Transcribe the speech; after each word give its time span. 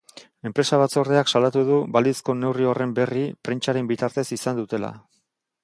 Enpresa 0.49 0.77
batzordeak 0.83 1.29
salatu 1.33 1.61
du 1.67 1.77
balizko 1.99 2.35
neurri 2.39 2.67
horren 2.71 2.97
berri 3.01 3.27
prentsaren 3.49 3.93
bitartez 3.93 4.27
izan 4.41 4.59
dutela. 4.63 4.93